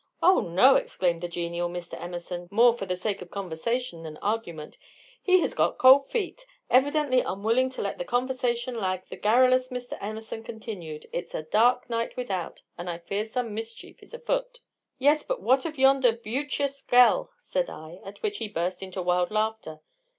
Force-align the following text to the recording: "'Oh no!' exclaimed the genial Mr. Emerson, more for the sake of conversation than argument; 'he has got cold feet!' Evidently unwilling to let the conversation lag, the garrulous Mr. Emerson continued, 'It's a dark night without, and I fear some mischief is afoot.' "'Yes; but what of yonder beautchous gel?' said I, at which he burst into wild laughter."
"'Oh 0.23 0.39
no!' 0.39 0.77
exclaimed 0.77 1.21
the 1.21 1.27
genial 1.27 1.69
Mr. 1.69 1.93
Emerson, 2.01 2.47
more 2.49 2.73
for 2.73 2.87
the 2.87 2.95
sake 2.95 3.21
of 3.21 3.29
conversation 3.29 4.01
than 4.01 4.17
argument; 4.17 4.79
'he 5.21 5.41
has 5.41 5.53
got 5.53 5.77
cold 5.77 6.07
feet!' 6.09 6.47
Evidently 6.71 7.21
unwilling 7.21 7.69
to 7.69 7.83
let 7.83 7.99
the 7.99 8.03
conversation 8.03 8.75
lag, 8.79 9.05
the 9.09 9.15
garrulous 9.15 9.69
Mr. 9.69 9.99
Emerson 10.01 10.41
continued, 10.43 11.05
'It's 11.13 11.35
a 11.35 11.43
dark 11.43 11.87
night 11.87 12.17
without, 12.17 12.63
and 12.79 12.89
I 12.89 12.97
fear 12.97 13.25
some 13.25 13.53
mischief 13.53 14.01
is 14.01 14.11
afoot.' 14.11 14.61
"'Yes; 14.97 15.21
but 15.21 15.39
what 15.43 15.67
of 15.67 15.77
yonder 15.77 16.13
beautchous 16.13 16.81
gel?' 16.81 17.29
said 17.43 17.69
I, 17.69 17.99
at 18.03 18.23
which 18.23 18.39
he 18.39 18.47
burst 18.49 18.81
into 18.81 19.03
wild 19.03 19.29
laughter." 19.29 19.81